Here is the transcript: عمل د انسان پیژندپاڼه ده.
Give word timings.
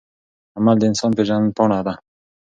عمل 0.57 0.75
د 0.79 0.83
انسان 0.89 1.11
پیژندپاڼه 1.17 1.79
ده. 1.87 1.93